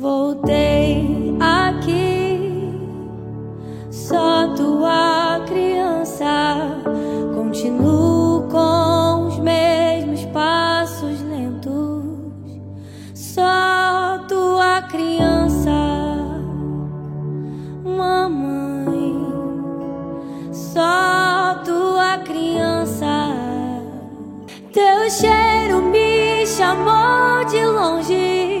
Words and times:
Voltei 0.00 1.36
aqui, 1.38 2.80
só 3.90 4.48
tua 4.54 5.44
criança. 5.46 6.80
Continuo 7.34 8.48
com 8.48 9.26
os 9.26 9.38
mesmos 9.40 10.24
passos 10.32 11.20
lentos, 11.20 12.02
só 13.14 14.24
tua 14.26 14.80
criança, 14.88 15.70
mamãe. 17.84 19.26
Só 20.50 21.56
tua 21.62 22.16
criança, 22.24 23.34
teu 24.72 25.10
cheiro 25.10 25.82
me 25.82 26.46
chamou 26.46 27.44
de 27.44 27.66
longe, 27.66 28.59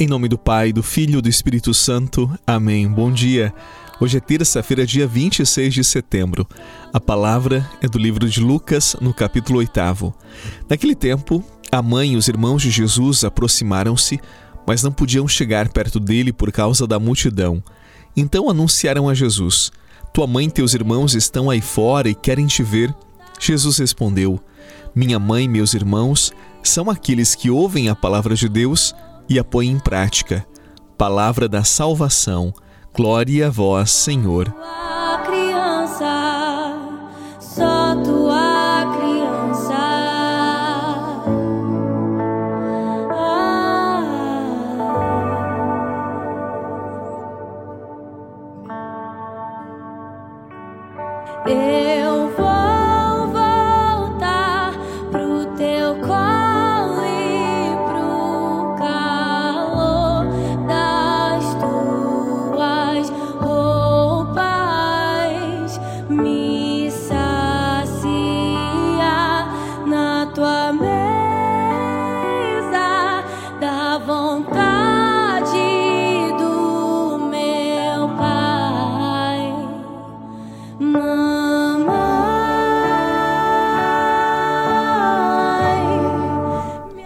Em 0.00 0.06
nome 0.06 0.28
do 0.28 0.36
Pai, 0.38 0.72
do 0.72 0.82
Filho 0.82 1.18
e 1.18 1.22
do 1.22 1.28
Espírito 1.28 1.72
Santo. 1.72 2.30
Amém. 2.46 2.86
Bom 2.86 3.10
dia. 3.10 3.52
Hoje 3.98 4.18
é 4.18 4.20
terça-feira, 4.20 4.86
dia 4.86 5.06
26 5.06 5.74
de 5.74 5.82
setembro. 5.82 6.46
A 6.92 7.00
palavra 7.00 7.68
é 7.80 7.88
do 7.88 7.98
livro 7.98 8.28
de 8.28 8.40
Lucas, 8.40 8.94
no 9.00 9.12
capítulo 9.12 9.58
8. 9.58 10.14
Naquele 10.68 10.94
tempo, 10.94 11.42
a 11.72 11.82
mãe 11.82 12.12
e 12.12 12.16
os 12.16 12.28
irmãos 12.28 12.62
de 12.62 12.70
Jesus 12.70 13.24
aproximaram-se, 13.24 14.20
mas 14.66 14.82
não 14.82 14.92
podiam 14.92 15.26
chegar 15.26 15.68
perto 15.68 15.98
dele 15.98 16.32
por 16.32 16.52
causa 16.52 16.86
da 16.86 16.98
multidão. 16.98 17.62
Então 18.16 18.48
anunciaram 18.48 19.08
a 19.08 19.14
Jesus: 19.14 19.72
Tua 20.12 20.26
mãe 20.26 20.46
e 20.46 20.50
teus 20.50 20.74
irmãos 20.74 21.14
estão 21.14 21.50
aí 21.50 21.60
fora 21.60 22.08
e 22.08 22.14
querem 22.14 22.46
te 22.46 22.62
ver. 22.62 22.94
Jesus 23.40 23.78
respondeu: 23.78 24.38
Minha 24.94 25.18
mãe 25.18 25.46
e 25.46 25.48
meus 25.48 25.74
irmãos 25.74 26.32
são 26.68 26.90
aqueles 26.90 27.34
que 27.34 27.50
ouvem 27.50 27.88
a 27.88 27.94
palavra 27.94 28.34
de 28.34 28.48
Deus 28.48 28.94
e 29.28 29.38
a 29.38 29.44
põem 29.44 29.70
em 29.70 29.78
prática. 29.78 30.46
Palavra 30.96 31.48
da 31.48 31.64
salvação. 31.64 32.52
Glória 32.94 33.46
a 33.46 33.50
vós, 33.50 33.90
Senhor. 33.90 34.54
Tua 38.04 38.58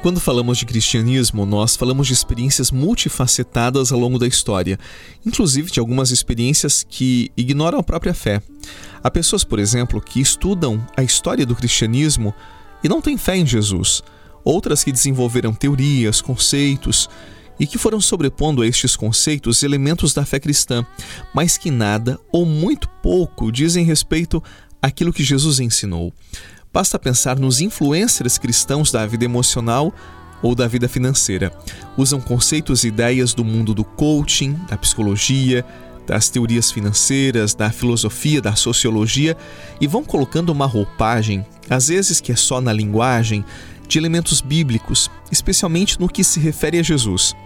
Quando 0.03 0.19
falamos 0.19 0.59
de 0.59 0.67
cristianismo, 0.67 1.47
nós 1.47 1.77
falamos 1.77 2.09
de 2.09 2.13
experiências 2.13 2.73
multifacetadas 2.73 3.93
ao 3.93 4.01
longo 4.01 4.19
da 4.19 4.27
história, 4.27 4.77
inclusive 5.25 5.71
de 5.71 5.79
algumas 5.79 6.11
experiências 6.11 6.83
que 6.83 7.31
ignoram 7.37 7.79
a 7.79 7.85
própria 7.85 8.13
fé. 8.13 8.43
Há 9.01 9.09
pessoas, 9.09 9.45
por 9.45 9.61
exemplo, 9.61 10.01
que 10.01 10.21
estudam 10.21 10.85
a 10.97 11.05
história 11.05 11.47
do 11.47 11.55
cristianismo 11.55 12.35
e 12.83 12.89
não 12.89 13.01
têm 13.01 13.17
fé 13.17 13.37
em 13.37 13.47
Jesus. 13.47 14.03
Outras 14.43 14.83
que 14.83 14.91
desenvolveram 14.91 15.55
teorias, 15.55 16.21
conceitos 16.21 17.09
e 17.61 17.65
que 17.65 17.79
foram 17.79 18.01
sobrepondo 18.01 18.63
a 18.63 18.67
estes 18.67 18.97
conceitos 18.97 19.63
elementos 19.63 20.13
da 20.13 20.25
fé 20.25 20.41
cristã, 20.41 20.85
mas 21.33 21.57
que 21.57 21.71
nada 21.71 22.19
ou 22.33 22.45
muito 22.45 22.89
pouco 23.05 23.53
dizem 23.53 23.85
respeito 23.85 24.43
àquilo 24.83 25.13
que 25.13 25.23
Jesus 25.23 25.61
ensinou. 25.61 26.13
Basta 26.73 26.99
pensar 26.99 27.39
nos 27.39 27.61
influencers 27.61 28.39
cristãos 28.39 28.91
da 28.91 29.05
vida 29.07 29.25
emocional 29.25 29.93
ou 30.43 30.55
da 30.55 30.67
vida 30.67 30.89
financeira. 30.89 31.53
Usam 31.97 32.21
conceitos 32.21 32.83
e 32.83 32.89
ideias 32.89 33.35
do 33.35 33.45
mundo 33.45 33.75
do 33.75 33.85
coaching, 33.85 34.55
da 34.69 34.77
psicologia, 34.79 35.65
das 36.07 36.31
teorias 36.31 36.73
financeiras, 36.73 37.55
da 37.55 37.71
filosofia, 37.71 38.41
da 38.41 38.57
sociologia 38.57 39.37
e 39.81 39.87
vão 39.87 40.03
colocando 40.03 40.51
uma 40.51 40.67
roupagem, 40.67 41.45
às 41.69 41.89
vezes 41.89 42.21
que 42.21 42.33
é 42.33 42.37
só 42.37 42.61
na 42.61 42.73
linguagem, 42.73 43.45
de 43.87 43.99
elementos 43.99 44.41
bíblicos, 44.41 45.11
especialmente 45.31 46.01
no 46.01 46.09
que 46.09 46.25
se 46.25 46.41
refere 46.41 46.79
a 46.79 46.83
Jesus. 46.83 47.37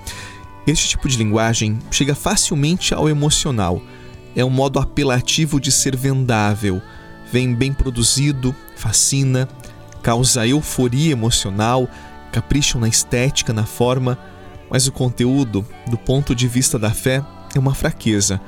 Este 0.66 0.88
tipo 0.88 1.09
de 1.09 1.16
linguagem 1.16 1.78
chega 1.91 2.15
facilmente 2.15 2.94
ao 2.94 3.09
emocional. 3.09 3.82
É 4.34 4.44
um 4.44 4.50
modo 4.50 4.78
apelativo 4.78 5.60
de 5.60 5.72
ser 5.72 5.97
vendável. 5.97 6.81
Vem 7.36 7.54
bem 7.54 7.70
produzido, 7.70 8.56
fascina, 8.76 9.47
causa 10.02 10.47
euforia 10.47 11.12
emocional, 11.12 11.86
capricham 12.32 12.80
na 12.80 12.88
estética, 12.88 13.52
na 13.52 13.66
forma, 13.66 14.19
mas 14.70 14.86
o 14.86 14.92
conteúdo, 14.92 15.62
do 15.86 15.98
ponto 15.98 16.34
de 16.34 16.48
vista 16.48 16.78
da 16.78 16.91
fé, 16.91 17.22
é 17.54 17.58
uma 17.58 17.74
fraqueza. 17.74 18.41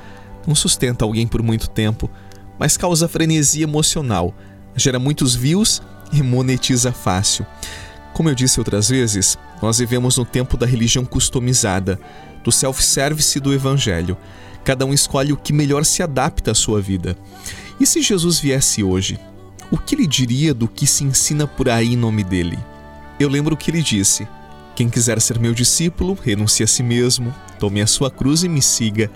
Não 0.47 0.55
sustenta 0.55 1.05
alguém 1.05 1.27
por 1.27 1.43
muito 1.43 1.69
tempo, 1.69 2.09
mas 2.57 2.77
causa 2.77 3.07
frenesia 3.07 3.61
emocional, 3.61 4.33
gera 4.75 4.97
muitos 4.97 5.35
views 5.35 5.83
e 6.11 6.23
monetiza 6.23 6.91
fácil. 6.91 7.45
Como 8.11 8.27
eu 8.27 8.33
disse 8.33 8.59
outras 8.59 8.89
vezes, 8.89 9.37
nós 9.61 9.77
vivemos 9.77 10.17
no 10.17 10.25
tempo 10.25 10.57
da 10.57 10.65
religião 10.65 11.05
customizada, 11.05 11.99
do 12.43 12.51
self-service 12.51 13.39
do 13.39 13.53
evangelho. 13.53 14.17
Cada 14.63 14.83
um 14.83 14.95
escolhe 14.95 15.31
o 15.31 15.37
que 15.37 15.53
melhor 15.53 15.85
se 15.85 16.01
adapta 16.01 16.49
à 16.49 16.55
sua 16.55 16.81
vida. 16.81 17.15
E 17.79 17.85
se 17.85 18.01
Jesus 18.01 18.39
viesse 18.39 18.83
hoje, 18.83 19.17
o 19.71 19.77
que 19.77 19.95
ele 19.95 20.05
diria 20.05 20.53
do 20.53 20.67
que 20.67 20.85
se 20.85 21.03
ensina 21.03 21.47
por 21.47 21.69
aí 21.69 21.93
em 21.93 21.97
nome 21.97 22.23
dele? 22.23 22.59
Eu 23.19 23.29
lembro 23.29 23.53
o 23.53 23.57
que 23.57 23.71
ele 23.71 23.81
disse: 23.81 24.27
Quem 24.75 24.89
quiser 24.89 25.21
ser 25.21 25.39
meu 25.39 25.53
discípulo, 25.53 26.17
renuncie 26.21 26.63
a 26.63 26.67
si 26.67 26.83
mesmo, 26.83 27.33
tome 27.57 27.81
a 27.81 27.87
sua 27.87 28.11
cruz 28.11 28.43
e 28.43 28.49
me 28.49 28.61
siga. 28.61 29.09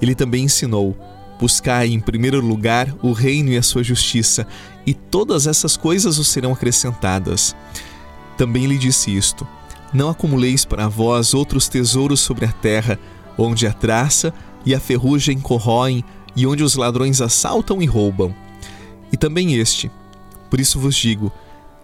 Ele 0.00 0.14
também 0.14 0.44
ensinou: 0.44 0.96
Buscai 1.40 1.88
em 1.88 2.00
primeiro 2.00 2.40
lugar 2.40 2.94
o 3.02 3.12
reino 3.12 3.50
e 3.50 3.56
a 3.56 3.62
sua 3.62 3.82
justiça, 3.82 4.46
e 4.86 4.92
todas 4.92 5.46
essas 5.46 5.76
coisas 5.76 6.18
os 6.18 6.28
serão 6.28 6.52
acrescentadas. 6.52 7.56
Também 8.36 8.66
lhe 8.66 8.76
disse 8.76 9.16
isto: 9.16 9.46
Não 9.92 10.10
acumuleis 10.10 10.64
para 10.64 10.88
vós 10.88 11.32
outros 11.32 11.68
tesouros 11.68 12.20
sobre 12.20 12.44
a 12.44 12.52
terra, 12.52 12.98
onde 13.38 13.66
a 13.66 13.72
traça 13.72 14.34
e 14.64 14.74
a 14.74 14.80
ferrugem 14.80 15.40
corroem, 15.40 16.04
e 16.36 16.46
onde 16.46 16.62
os 16.62 16.74
ladrões 16.74 17.20
assaltam 17.20 17.82
e 17.82 17.86
roubam. 17.86 18.34
E 19.12 19.16
também 19.16 19.54
este: 19.54 19.90
Por 20.50 20.60
isso 20.60 20.78
vos 20.78 20.96
digo: 20.96 21.32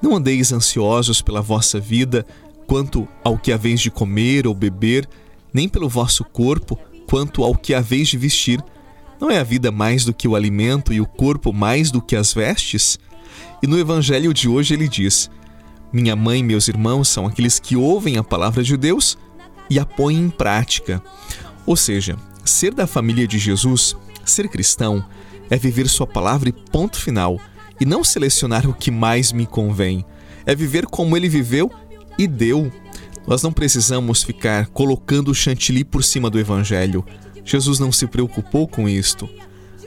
Não 0.03 0.17
andeis 0.17 0.53
ansiosos 0.53 1.21
pela 1.21 1.43
vossa 1.43 1.79
vida, 1.79 2.27
quanto 2.67 3.09
ao 3.25 3.39
que 3.39 3.53
haveis 3.53 3.81
de 3.81 3.91
comer 3.91 4.47
ou 4.47 4.55
beber, 4.55 5.09
nem 5.53 5.69
pelo 5.69 5.89
vosso 5.89 6.25
corpo, 6.25 6.79
quanto 7.09 7.43
ao 7.43 7.55
que 7.55 7.75
haveis 7.75 8.09
de 8.09 8.19
vestir. 8.19 8.63
Não 9.21 9.31
é 9.31 9.39
a 9.39 9.45
vida 9.45 9.73
mais 9.73 10.05
do 10.05 10.15
que 10.15 10.29
o 10.29 10.37
alimento 10.37 10.93
e 10.93 11.01
o 11.01 11.07
corpo 11.07 11.53
mais 11.53 11.91
do 11.91 12.01
que 12.01 12.15
as 12.15 12.33
vestes? 12.33 12.99
E 13.63 13.67
no 13.67 13.79
evangelho 13.79 14.33
de 14.33 14.49
hoje 14.49 14.75
ele 14.75 14.87
diz: 14.87 15.29
minha 15.93 16.15
mãe 16.15 16.41
e 16.41 16.43
meus 16.43 16.69
irmãos 16.69 17.09
são 17.09 17.27
aqueles 17.27 17.59
que 17.59 17.75
ouvem 17.75 18.19
a 18.19 18.25
palavra 18.25 18.63
de 18.63 18.77
Deus 18.77 19.17
e 19.71 19.79
a 19.79 19.87
põem 19.87 20.19
em 20.19 20.31
prática. 20.31 21.03
Ou 21.65 21.77
seja, 21.77 22.17
ser 22.45 22.75
da 22.75 22.87
família 22.87 23.27
de 23.27 23.39
Jesus, 23.39 23.97
ser 24.31 24.49
cristão, 24.49 25.05
é 25.51 25.57
viver 25.57 25.89
Sua 25.89 26.07
palavra 26.07 26.49
e 26.49 26.53
ponto 26.53 27.01
final, 27.01 27.41
e 27.81 27.85
não 27.85 28.03
selecionar 28.05 28.69
o 28.69 28.75
que 28.75 28.91
mais 28.91 29.33
me 29.33 29.47
convém. 29.47 30.05
É 30.45 30.55
viver 30.55 30.87
como 30.87 31.17
ele 31.17 31.29
viveu 31.29 31.71
e 32.19 32.27
deu. 32.27 32.73
Nós 33.27 33.43
não 33.43 33.53
precisamos 33.53 34.23
ficar 34.23 34.67
colocando 34.69 35.31
o 35.31 35.35
chantilly 35.35 35.85
por 35.85 36.03
cima 36.03 36.31
do 36.31 36.39
Evangelho. 36.39 37.05
Jesus 37.45 37.79
não 37.79 37.93
se 37.93 38.07
preocupou 38.07 38.67
com 38.67 38.89
isto. 38.89 39.29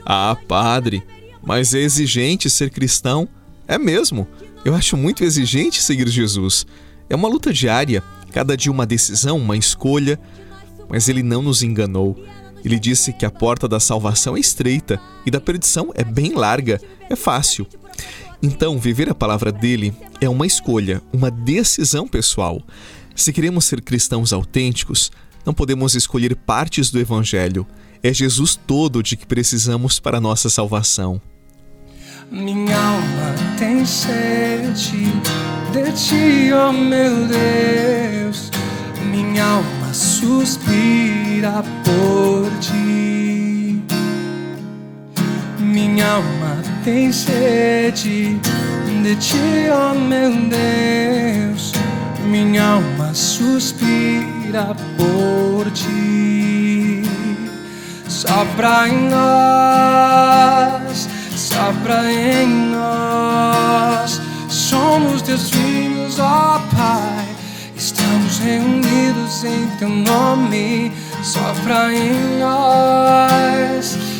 Ah, 0.04 0.36
padre, 0.48 1.02
mas 1.42 1.74
é 1.74 1.80
exigente 1.80 2.48
ser 2.48 2.70
cristão? 2.70 3.28
É 3.66 3.78
mesmo. 3.78 4.26
Eu 4.64 4.74
acho 4.74 4.96
muito 4.96 5.24
exigente 5.24 5.82
seguir 5.82 6.08
Jesus. 6.08 6.64
É 7.10 7.16
uma 7.16 7.28
luta 7.28 7.52
diária, 7.52 8.02
cada 8.32 8.56
dia 8.56 8.70
uma 8.70 8.86
decisão, 8.86 9.38
uma 9.38 9.56
escolha. 9.56 10.18
Mas 10.88 11.08
ele 11.08 11.22
não 11.22 11.42
nos 11.42 11.62
enganou. 11.62 12.16
Ele 12.64 12.78
disse 12.78 13.12
que 13.12 13.26
a 13.26 13.30
porta 13.30 13.68
da 13.68 13.80
salvação 13.80 14.36
é 14.36 14.40
estreita 14.40 15.00
e 15.26 15.30
da 15.30 15.40
perdição 15.40 15.90
é 15.94 16.04
bem 16.04 16.34
larga, 16.34 16.80
é 17.10 17.16
fácil. 17.16 17.66
Então, 18.42 18.78
viver 18.78 19.08
a 19.08 19.14
palavra 19.14 19.52
dele 19.52 19.94
é 20.20 20.28
uma 20.28 20.46
escolha, 20.46 21.00
uma 21.12 21.30
decisão 21.30 22.08
pessoal. 22.08 22.60
Se 23.14 23.32
queremos 23.32 23.64
ser 23.64 23.80
cristãos 23.80 24.32
autênticos, 24.32 25.12
não 25.44 25.52
podemos 25.52 25.94
escolher 25.94 26.34
partes 26.34 26.90
do 26.90 26.98
Evangelho. 26.98 27.66
É 28.02 28.12
Jesus 28.12 28.58
todo 28.66 29.02
de 29.02 29.16
que 29.16 29.26
precisamos 29.26 30.00
para 30.00 30.18
a 30.18 30.20
nossa 30.20 30.48
salvação. 30.48 31.20
Minha 32.30 32.76
alma 32.76 33.34
tem 33.58 33.84
sede 33.84 35.12
de 35.72 35.92
ti, 35.92 36.50
oh 36.52 36.72
meu 36.72 37.28
Deus. 37.28 38.50
Minha 39.04 39.44
alma 39.44 39.92
suspira 39.92 41.62
por 41.84 42.31
ti. 42.60 43.82
Minha 45.58 46.12
alma 46.12 46.62
tem 46.84 47.12
sede 47.12 48.38
de 49.02 49.16
ti, 49.16 49.68
ó 49.70 49.92
oh 49.92 49.94
meu 49.94 50.30
Deus. 50.30 51.72
Minha 52.24 52.64
alma 52.64 53.12
suspira 53.14 54.74
por 54.96 55.70
ti. 55.72 57.02
Sopra 58.08 58.88
em 58.88 59.08
nós, 59.10 61.08
sopra 61.36 62.12
em 62.12 62.48
nós. 62.48 62.71
Teu 69.82 69.88
nome. 69.88 70.92
Sopra 71.22 71.92
em 71.92 72.38
nós 72.38 74.12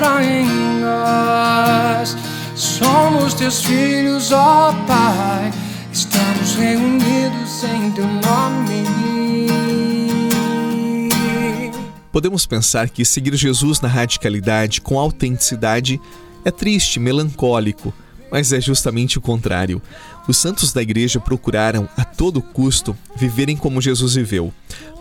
sopra 0.00 0.24
em 0.24 0.46
nós. 0.80 2.16
Somos 2.54 3.34
teus 3.34 3.62
filhos, 3.62 4.32
ó 4.32 4.72
Pai. 4.86 5.52
Estamos 5.92 6.54
reunidos 6.54 7.64
em 7.64 7.90
teu 7.92 8.06
nome. 8.06 8.80
Podemos 12.12 12.44
pensar 12.44 12.90
que 12.90 13.04
seguir 13.04 13.34
Jesus 13.36 13.80
na 13.80 13.88
radicalidade, 13.88 14.80
com 14.80 14.98
autenticidade, 14.98 16.00
é 16.44 16.50
triste, 16.50 16.98
melancólico, 16.98 17.94
mas 18.32 18.52
é 18.52 18.60
justamente 18.60 19.16
o 19.16 19.20
contrário. 19.20 19.80
Os 20.26 20.36
santos 20.36 20.72
da 20.72 20.82
igreja 20.82 21.20
procuraram, 21.20 21.88
a 21.96 22.04
todo 22.04 22.42
custo, 22.42 22.96
viverem 23.16 23.56
como 23.56 23.80
Jesus 23.80 24.14
viveu. 24.14 24.52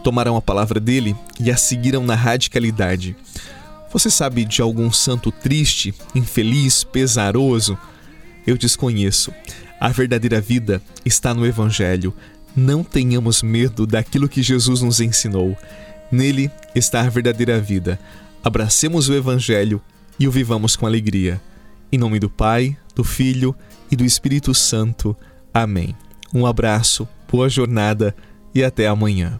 Tomaram 0.10 0.36
a 0.36 0.42
palavra 0.42 0.80
dele 0.80 1.16
e 1.40 1.52
a 1.52 1.56
seguiram 1.56 2.04
na 2.04 2.16
radicalidade. 2.16 3.16
Você 3.94 4.10
sabe 4.10 4.44
de 4.44 4.60
algum 4.60 4.92
santo 4.92 5.32
triste, 5.32 5.94
infeliz, 6.16 6.84
pesaroso? 6.84 7.78
Eu 8.48 8.58
desconheço. 8.58 9.32
A 9.80 9.90
verdadeira 9.90 10.42
vida 10.42 10.82
está 11.06 11.32
no 11.32 11.46
Evangelho. 11.46 12.12
Não 12.56 12.84
tenhamos 12.84 13.44
medo 13.44 13.86
daquilo 13.86 14.28
que 14.28 14.42
Jesus 14.42 14.82
nos 14.82 15.00
ensinou. 15.00 15.56
Nele 16.12 16.50
está 16.74 17.02
a 17.02 17.10
verdadeira 17.10 17.62
vida. 17.62 18.00
Abracemos 18.44 19.10
o 19.10 19.14
Evangelho 19.14 19.80
e 20.20 20.28
o 20.28 20.32
vivamos 20.32 20.76
com 20.76 20.88
alegria. 20.88 21.40
Em 21.92 22.00
nome 22.00 22.20
do 22.20 22.32
Pai, 22.32 22.76
do 22.96 23.04
Filho 23.04 23.56
e 23.92 23.96
do 23.96 24.04
Espírito 24.04 24.56
Santo. 24.56 25.16
Amém. 25.54 25.96
Um 26.34 26.48
abraço, 26.48 27.08
boa 27.32 27.48
jornada 27.48 28.16
e 28.56 28.64
até 28.64 28.88
amanhã. 28.88 29.40